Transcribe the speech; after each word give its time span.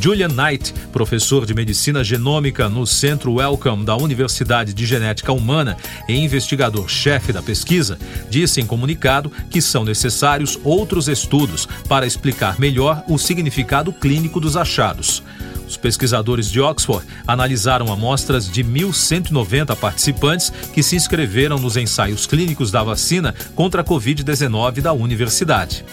Julian 0.00 0.28
Knight, 0.28 0.72
professor 0.92 1.46
de 1.46 1.54
medicina 1.54 2.02
genômica 2.02 2.68
no 2.68 2.86
Centro 2.86 3.34
Wellcome 3.34 3.84
da 3.84 3.96
Universidade 3.96 4.74
de 4.74 4.86
Genética 4.86 5.32
Humana 5.32 5.76
e 6.08 6.14
investigador-chefe 6.14 7.32
da 7.32 7.42
pesquisa, 7.42 7.98
disse 8.28 8.60
em 8.60 8.66
comunicado 8.66 9.30
que 9.50 9.62
são 9.62 9.84
necessários 9.84 10.58
outros 10.62 11.08
estudos 11.08 11.66
para 11.88 12.06
explicar 12.06 12.58
melhor 12.58 13.02
o 13.08 13.18
significado 13.18 13.92
clínico 13.92 14.40
dos 14.40 14.56
achados. 14.56 15.22
Os 15.66 15.76
pesquisadores 15.76 16.50
de 16.50 16.60
Oxford 16.60 17.06
analisaram 17.26 17.92
amostras 17.92 18.50
de 18.50 18.62
1.190 18.62 19.74
participantes 19.76 20.52
que 20.72 20.82
se 20.82 20.94
inscreveram 20.94 21.58
nos 21.58 21.76
ensaios 21.76 22.26
clínicos 22.26 22.70
da 22.70 22.82
vacina 22.82 23.34
contra 23.54 23.80
a 23.80 23.84
Covid-19 23.84 24.80
da 24.80 24.92
universidade. 24.92 25.84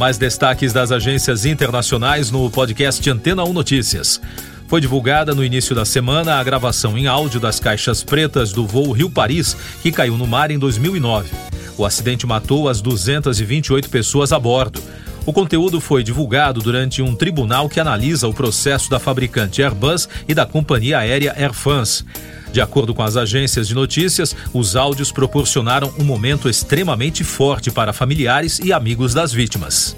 Mais 0.00 0.16
destaques 0.16 0.72
das 0.72 0.90
agências 0.90 1.44
internacionais 1.44 2.30
no 2.30 2.50
podcast 2.50 3.10
Antena 3.10 3.44
1 3.44 3.52
Notícias. 3.52 4.18
Foi 4.66 4.80
divulgada 4.80 5.34
no 5.34 5.44
início 5.44 5.74
da 5.74 5.84
semana 5.84 6.36
a 6.36 6.42
gravação 6.42 6.96
em 6.96 7.06
áudio 7.06 7.38
das 7.38 7.60
caixas 7.60 8.02
pretas 8.02 8.50
do 8.50 8.66
voo 8.66 8.92
Rio-Paris, 8.92 9.54
que 9.82 9.92
caiu 9.92 10.16
no 10.16 10.26
mar 10.26 10.50
em 10.50 10.58
2009. 10.58 11.28
O 11.76 11.84
acidente 11.84 12.26
matou 12.26 12.66
as 12.66 12.80
228 12.80 13.90
pessoas 13.90 14.32
a 14.32 14.38
bordo. 14.38 14.82
O 15.26 15.34
conteúdo 15.34 15.82
foi 15.82 16.02
divulgado 16.02 16.62
durante 16.62 17.02
um 17.02 17.14
tribunal 17.14 17.68
que 17.68 17.78
analisa 17.78 18.26
o 18.26 18.32
processo 18.32 18.88
da 18.88 18.98
fabricante 18.98 19.62
Airbus 19.62 20.08
e 20.26 20.32
da 20.32 20.46
companhia 20.46 21.00
aérea 21.00 21.34
Air 21.36 21.52
France. 21.52 22.06
De 22.52 22.60
acordo 22.60 22.94
com 22.94 23.02
as 23.02 23.16
agências 23.16 23.68
de 23.68 23.74
notícias, 23.74 24.34
os 24.52 24.74
áudios 24.74 25.12
proporcionaram 25.12 25.92
um 25.98 26.04
momento 26.04 26.48
extremamente 26.48 27.22
forte 27.22 27.70
para 27.70 27.92
familiares 27.92 28.58
e 28.58 28.72
amigos 28.72 29.14
das 29.14 29.32
vítimas. 29.32 29.96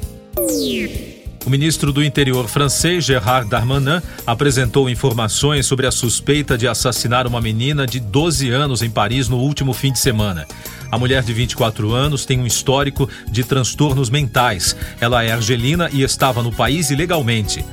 O 1.45 1.51
ministro 1.51 1.93
do 1.93 2.05
Interior 2.05 2.47
francês, 2.47 3.05
Gerard 3.05 3.51
Darmanin, 3.51 4.01
apresentou 4.25 4.89
informações 4.89 5.67
sobre 5.67 5.89
a 5.89 5.91
suspeita 5.91 6.57
de 6.57 6.69
assassinar 6.69 7.27
uma 7.27 7.41
menina 7.41 7.85
de 7.85 7.99
12 7.99 8.51
anos 8.51 8.81
em 8.81 8.91
Paris 8.91 9.29
no 9.29 9.39
último 9.39 9.73
fim 9.73 9.93
de 9.93 9.99
semana. 9.99 10.47
A 10.91 10.99
mulher 10.99 11.23
de 11.23 11.33
24 11.33 11.93
anos 11.93 12.25
tem 12.25 12.39
um 12.39 12.47
histórico 12.47 13.09
de 13.29 13.43
transtornos 13.43 14.09
mentais. 14.09 14.77
Ela 15.01 15.25
é 15.25 15.33
argelina 15.33 15.91
e 15.93 16.03
estava 16.03 16.43
no 16.43 16.53
país 16.53 16.91
ilegalmente. 16.91 17.65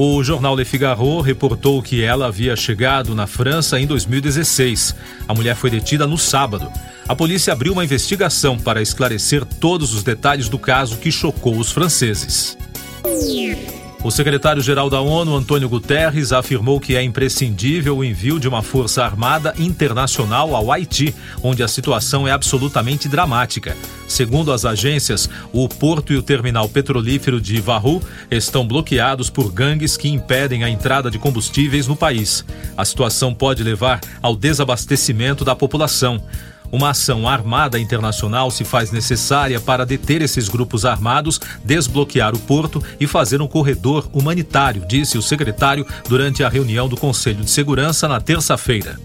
O 0.00 0.22
jornal 0.22 0.54
Le 0.54 0.64
Figaro 0.64 1.20
reportou 1.20 1.82
que 1.82 2.04
ela 2.04 2.28
havia 2.28 2.54
chegado 2.54 3.16
na 3.16 3.26
França 3.26 3.80
em 3.80 3.84
2016. 3.84 4.94
A 5.26 5.34
mulher 5.34 5.56
foi 5.56 5.70
detida 5.70 6.06
no 6.06 6.16
sábado. 6.16 6.70
A 7.08 7.16
polícia 7.16 7.52
abriu 7.52 7.72
uma 7.72 7.82
investigação 7.82 8.56
para 8.56 8.80
esclarecer 8.80 9.44
todos 9.44 9.92
os 9.92 10.04
detalhes 10.04 10.48
do 10.48 10.56
caso 10.56 10.98
que 10.98 11.10
chocou 11.10 11.58
os 11.58 11.72
franceses. 11.72 12.56
O 14.04 14.12
secretário-geral 14.12 14.88
da 14.88 15.00
ONU, 15.00 15.34
Antônio 15.34 15.68
Guterres, 15.68 16.32
afirmou 16.32 16.78
que 16.78 16.94
é 16.94 17.02
imprescindível 17.02 17.98
o 17.98 18.04
envio 18.04 18.38
de 18.38 18.46
uma 18.46 18.62
força 18.62 19.04
armada 19.04 19.52
internacional 19.58 20.54
ao 20.54 20.70
Haiti, 20.70 21.12
onde 21.42 21.64
a 21.64 21.68
situação 21.68 22.26
é 22.26 22.30
absolutamente 22.30 23.08
dramática. 23.08 23.76
Segundo 24.06 24.52
as 24.52 24.64
agências, 24.64 25.28
o 25.52 25.68
porto 25.68 26.12
e 26.12 26.16
o 26.16 26.22
terminal 26.22 26.68
petrolífero 26.68 27.40
de 27.40 27.60
Varru 27.60 28.00
estão 28.30 28.66
bloqueados 28.66 29.30
por 29.30 29.50
gangues 29.50 29.96
que 29.96 30.08
impedem 30.08 30.62
a 30.62 30.70
entrada 30.70 31.10
de 31.10 31.18
combustíveis 31.18 31.88
no 31.88 31.96
país. 31.96 32.44
A 32.76 32.84
situação 32.84 33.34
pode 33.34 33.64
levar 33.64 34.00
ao 34.22 34.36
desabastecimento 34.36 35.44
da 35.44 35.56
população. 35.56 36.22
Uma 36.70 36.90
ação 36.90 37.26
armada 37.26 37.78
internacional 37.78 38.50
se 38.50 38.62
faz 38.62 38.90
necessária 38.90 39.58
para 39.58 39.86
deter 39.86 40.20
esses 40.20 40.48
grupos 40.48 40.84
armados, 40.84 41.40
desbloquear 41.64 42.34
o 42.34 42.38
porto 42.38 42.82
e 43.00 43.06
fazer 43.06 43.40
um 43.40 43.48
corredor 43.48 44.08
humanitário, 44.12 44.84
disse 44.86 45.16
o 45.16 45.22
secretário 45.22 45.86
durante 46.08 46.44
a 46.44 46.48
reunião 46.48 46.86
do 46.88 46.96
Conselho 46.96 47.42
de 47.42 47.50
Segurança 47.50 48.06
na 48.06 48.20
terça-feira. 48.20 49.00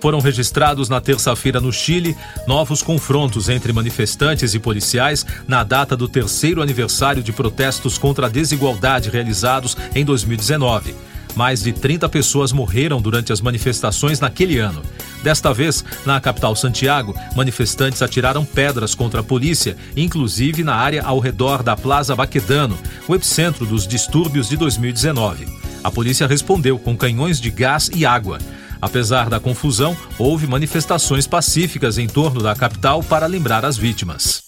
Foram 0.00 0.20
registrados 0.20 0.88
na 0.88 1.00
terça-feira 1.00 1.60
no 1.60 1.72
Chile 1.72 2.16
novos 2.46 2.82
confrontos 2.82 3.48
entre 3.48 3.72
manifestantes 3.72 4.52
e 4.52 4.58
policiais 4.58 5.24
na 5.46 5.62
data 5.62 5.96
do 5.96 6.08
terceiro 6.08 6.60
aniversário 6.60 7.22
de 7.22 7.32
protestos 7.32 7.98
contra 7.98 8.26
a 8.26 8.28
desigualdade 8.28 9.10
realizados 9.10 9.76
em 9.94 10.04
2019. 10.04 10.94
Mais 11.34 11.62
de 11.62 11.72
30 11.72 12.08
pessoas 12.08 12.52
morreram 12.52 13.00
durante 13.00 13.32
as 13.32 13.40
manifestações 13.40 14.20
naquele 14.20 14.58
ano. 14.58 14.82
Desta 15.22 15.54
vez, 15.54 15.84
na 16.04 16.20
capital 16.20 16.56
Santiago, 16.56 17.14
manifestantes 17.36 18.02
atiraram 18.02 18.44
pedras 18.44 18.94
contra 18.94 19.20
a 19.20 19.24
polícia, 19.24 19.76
inclusive 19.96 20.64
na 20.64 20.74
área 20.74 21.02
ao 21.02 21.20
redor 21.20 21.62
da 21.62 21.76
Plaza 21.76 22.16
Baquedano, 22.16 22.78
o 23.06 23.14
epicentro 23.14 23.64
dos 23.64 23.86
distúrbios 23.86 24.48
de 24.48 24.56
2019. 24.56 25.46
A 25.84 25.90
polícia 25.90 26.26
respondeu 26.26 26.78
com 26.78 26.96
canhões 26.96 27.40
de 27.40 27.50
gás 27.50 27.90
e 27.94 28.04
água. 28.04 28.38
Apesar 28.80 29.30
da 29.30 29.38
confusão, 29.38 29.96
houve 30.18 30.46
manifestações 30.46 31.26
pacíficas 31.26 31.98
em 31.98 32.08
torno 32.08 32.42
da 32.42 32.54
capital 32.54 33.00
para 33.02 33.26
lembrar 33.26 33.64
as 33.64 33.76
vítimas. 33.76 34.41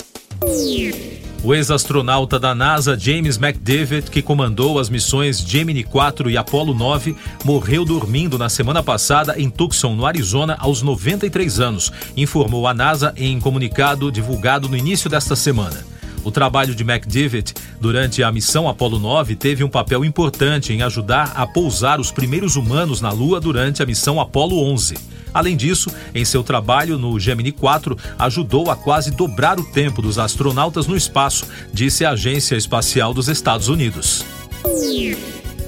O 1.45 1.53
ex-astronauta 1.53 2.41
da 2.41 2.55
NASA 2.55 2.99
James 2.99 3.37
McDavid, 3.37 4.11
que 4.11 4.23
comandou 4.23 4.79
as 4.79 4.89
missões 4.89 5.41
Gemini 5.41 5.85
4 5.85 6.31
e 6.31 6.39
Apollo 6.39 6.73
9, 6.73 7.15
morreu 7.45 7.85
dormindo 7.85 8.39
na 8.39 8.49
semana 8.49 8.83
passada 8.83 9.39
em 9.39 9.51
Tucson, 9.51 9.95
no 9.95 10.07
Arizona, 10.07 10.57
aos 10.59 10.81
93 10.81 11.61
anos, 11.61 11.93
informou 12.17 12.67
a 12.67 12.73
NASA 12.73 13.13
em 13.15 13.39
comunicado 13.39 14.11
divulgado 14.11 14.71
no 14.71 14.77
início 14.77 15.11
desta 15.11 15.37
semana. 15.37 15.85
O 16.25 16.31
trabalho 16.31 16.75
de 16.75 16.83
McDavid 16.83 17.53
durante 17.79 18.23
a 18.23 18.33
missão 18.33 18.67
Apollo 18.67 18.99
9 18.99 19.37
teve 19.37 19.63
um 19.63 19.69
papel 19.69 20.03
importante 20.03 20.73
em 20.73 20.81
ajudar 20.81 21.35
a 21.37 21.47
pousar 21.47 22.01
os 22.01 22.11
primeiros 22.11 22.57
humanos 22.57 23.03
na 23.03 23.13
Lua 23.13 23.39
durante 23.39 23.83
a 23.83 23.87
missão 23.87 24.19
Apollo 24.19 24.59
11. 24.73 24.95
Além 25.35 25.57
disso, 25.57 25.91
em 26.15 26.25
seu 26.25 26.45
trabalho 26.45 26.97
no 26.97 27.19
Gemini 27.19 27.51
4, 27.51 27.99
ajudou 28.17 28.71
a 28.71 28.77
quase 28.77 29.11
dobrar 29.11 29.59
o 29.59 29.65
tempo 29.65 30.01
dos 30.01 30.17
astronautas 30.17 30.87
no 30.87 30.97
espaço, 30.97 31.45
disse 31.73 32.05
a 32.05 32.11
Agência 32.11 32.55
Espacial 32.55 33.13
dos 33.13 33.29
Estados 33.29 33.69
Unidos. 33.69 34.25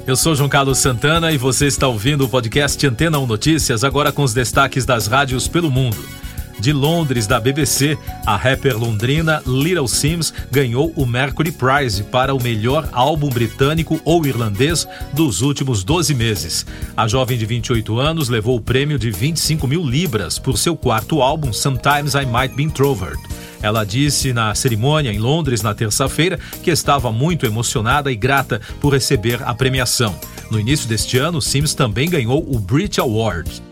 Eu 0.06 0.14
sou 0.14 0.36
João 0.36 0.48
Carlos 0.48 0.78
Santana 0.78 1.32
e 1.32 1.36
você 1.36 1.66
está 1.66 1.88
ouvindo 1.88 2.24
o 2.24 2.28
podcast 2.28 2.86
Antena 2.86 3.18
1 3.18 3.26
Notícias, 3.26 3.82
agora 3.82 4.12
com 4.12 4.22
os 4.22 4.32
destaques 4.32 4.86
das 4.86 5.08
rádios 5.08 5.48
pelo 5.48 5.68
mundo. 5.68 5.98
De 6.58 6.72
Londres 6.72 7.26
da 7.26 7.38
BBC, 7.38 7.98
a 8.24 8.36
rapper 8.36 8.76
londrina 8.78 9.42
Little 9.46 9.88
Sims 9.88 10.32
ganhou 10.50 10.92
o 10.96 11.06
Mercury 11.06 11.52
Prize 11.52 12.02
para 12.04 12.34
o 12.34 12.42
melhor 12.42 12.88
álbum 12.92 13.28
britânico 13.28 14.00
ou 14.04 14.26
irlandês 14.26 14.86
dos 15.12 15.42
últimos 15.42 15.84
12 15.84 16.14
meses. 16.14 16.66
A 16.96 17.06
jovem 17.06 17.36
de 17.36 17.46
28 17.46 17.98
anos 17.98 18.28
levou 18.28 18.56
o 18.56 18.60
prêmio 18.60 18.98
de 18.98 19.10
25 19.10 19.66
mil 19.66 19.84
libras 19.84 20.38
por 20.38 20.58
seu 20.58 20.76
quarto 20.76 21.22
álbum 21.22 21.52
Sometimes 21.52 22.14
I 22.14 22.26
Might 22.26 22.54
Be 22.54 22.62
Introvert. 22.62 23.18
Ela 23.62 23.84
disse 23.84 24.32
na 24.32 24.54
cerimônia 24.54 25.12
em 25.12 25.18
Londres 25.18 25.62
na 25.62 25.74
terça-feira 25.74 26.38
que 26.62 26.70
estava 26.70 27.10
muito 27.10 27.46
emocionada 27.46 28.12
e 28.12 28.16
grata 28.16 28.60
por 28.80 28.92
receber 28.92 29.42
a 29.42 29.54
premiação. 29.54 30.14
No 30.50 30.60
início 30.60 30.88
deste 30.88 31.18
ano, 31.18 31.42
Sims 31.42 31.74
também 31.74 32.08
ganhou 32.08 32.44
o 32.48 32.58
Brit 32.58 33.00
Award. 33.00 33.62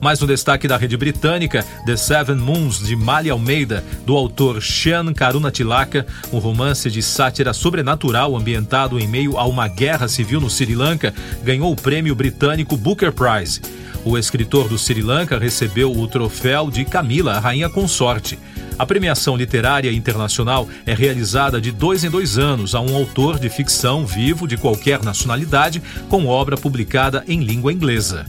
Mais 0.00 0.22
um 0.22 0.26
destaque 0.26 0.68
da 0.68 0.76
rede 0.76 0.96
britânica, 0.96 1.64
The 1.84 1.96
Seven 1.96 2.36
Moons, 2.36 2.78
de 2.78 2.94
Mali 2.94 3.30
Almeida, 3.30 3.84
do 4.06 4.16
autor 4.16 4.62
Sean 4.62 5.12
Karunatilaka, 5.12 6.06
um 6.32 6.38
romance 6.38 6.88
de 6.88 7.02
sátira 7.02 7.52
sobrenatural 7.52 8.36
ambientado 8.36 9.00
em 9.00 9.08
meio 9.08 9.36
a 9.36 9.44
uma 9.44 9.66
guerra 9.66 10.06
civil 10.06 10.40
no 10.40 10.48
Sri 10.48 10.76
Lanka, 10.76 11.12
ganhou 11.42 11.72
o 11.72 11.76
prêmio 11.76 12.14
britânico 12.14 12.76
Booker 12.76 13.10
Prize. 13.10 13.60
O 14.04 14.16
escritor 14.16 14.68
do 14.68 14.78
Sri 14.78 15.02
Lanka 15.02 15.36
recebeu 15.36 15.90
o 15.90 16.06
troféu 16.06 16.70
de 16.70 16.84
Camila, 16.84 17.32
a 17.32 17.40
rainha 17.40 17.68
consorte. 17.68 18.38
A 18.78 18.86
premiação 18.86 19.36
literária 19.36 19.92
internacional 19.92 20.68
é 20.86 20.94
realizada 20.94 21.60
de 21.60 21.72
dois 21.72 22.04
em 22.04 22.10
dois 22.10 22.38
anos 22.38 22.76
a 22.76 22.80
um 22.80 22.94
autor 22.94 23.36
de 23.36 23.48
ficção 23.48 24.06
vivo 24.06 24.46
de 24.46 24.56
qualquer 24.56 25.02
nacionalidade 25.02 25.82
com 26.08 26.26
obra 26.26 26.56
publicada 26.56 27.24
em 27.26 27.40
língua 27.40 27.72
inglesa 27.72 28.24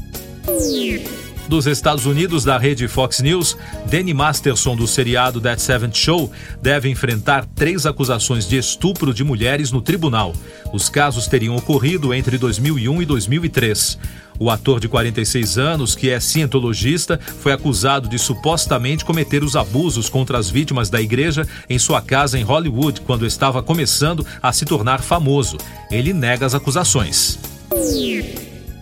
dos 1.49 1.65
Estados 1.65 2.05
Unidos 2.05 2.45
da 2.45 2.57
rede 2.57 2.87
Fox 2.87 3.19
News, 3.19 3.57
Danny 3.89 4.13
Masterson 4.13 4.75
do 4.75 4.87
seriado 4.87 5.41
That 5.41 5.59
Seventh 5.59 5.95
Show 5.95 6.31
deve 6.61 6.87
enfrentar 6.89 7.45
três 7.55 7.87
acusações 7.87 8.47
de 8.47 8.55
estupro 8.55 9.13
de 9.13 9.23
mulheres 9.23 9.71
no 9.71 9.81
tribunal. 9.81 10.33
Os 10.71 10.87
casos 10.87 11.27
teriam 11.27 11.55
ocorrido 11.55 12.13
entre 12.13 12.37
2001 12.37 13.01
e 13.01 13.05
2003. 13.05 13.97
O 14.37 14.49
ator 14.49 14.79
de 14.79 14.87
46 14.87 15.57
anos, 15.57 15.95
que 15.95 16.09
é 16.09 16.19
cientologista, 16.19 17.19
foi 17.19 17.51
acusado 17.51 18.07
de 18.07 18.17
supostamente 18.17 19.03
cometer 19.03 19.43
os 19.43 19.55
abusos 19.55 20.07
contra 20.07 20.37
as 20.37 20.49
vítimas 20.49 20.89
da 20.89 21.01
igreja 21.01 21.45
em 21.67 21.79
sua 21.79 22.01
casa 22.01 22.37
em 22.37 22.43
Hollywood 22.43 23.01
quando 23.01 23.25
estava 23.25 23.61
começando 23.61 24.25
a 24.41 24.53
se 24.53 24.65
tornar 24.65 25.01
famoso. 25.01 25.57
Ele 25.91 26.13
nega 26.13 26.45
as 26.45 26.53
acusações. 26.53 27.39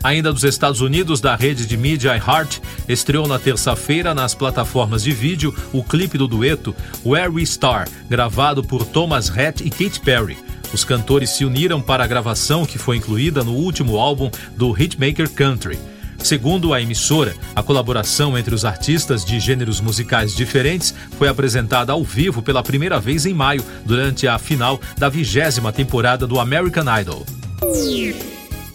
Ainda 0.08 0.32
dos 0.32 0.46
Estados 0.46 0.80
Unidos, 0.80 1.20
da 1.20 1.36
rede 1.36 1.66
de 1.66 1.76
mídia 1.76 2.16
iHeart, 2.16 2.62
estreou 2.88 3.28
na 3.28 3.38
terça-feira 3.38 4.16
nas 4.16 4.34
plataformas 4.34 5.04
de 5.04 5.12
vídeo 5.12 5.54
o 5.74 5.84
clipe 5.84 6.18
do 6.18 6.30
dueto 6.30 6.74
Where 7.06 7.28
We 7.28 7.46
Star, 7.46 7.90
gravado 8.10 8.64
por 8.64 8.86
Thomas 8.86 9.28
Rhett 9.28 9.68
e 9.68 9.70
Katy 9.70 10.00
Perry. 10.00 10.38
Os 10.72 10.86
cantores 10.86 11.32
se 11.32 11.44
uniram 11.44 11.82
para 11.82 12.06
a 12.06 12.08
gravação 12.08 12.66
que 12.66 12.78
foi 12.78 12.96
incluída 12.96 13.44
no 13.44 13.52
último 13.52 13.98
álbum 13.98 14.32
do 14.56 14.72
hitmaker 14.72 15.30
Country. 15.30 15.78
Segundo 16.20 16.74
a 16.74 16.82
emissora, 16.82 17.36
a 17.54 17.62
colaboração 17.62 18.38
entre 18.38 18.56
os 18.56 18.64
artistas 18.64 19.26
de 19.26 19.42
gêneros 19.42 19.82
musicais 19.82 20.34
diferentes 20.34 20.96
foi 21.18 21.28
apresentada 21.28 21.92
ao 21.92 22.02
vivo 22.02 22.42
pela 22.42 22.64
primeira 22.64 22.98
vez 22.98 23.26
em 23.26 23.34
maio, 23.34 23.62
durante 23.84 24.26
a 24.26 24.40
final 24.40 24.80
da 24.98 25.10
vigésima 25.10 25.74
temporada 25.74 26.26
do 26.26 26.40
American 26.40 26.86
Idol. 26.98 27.26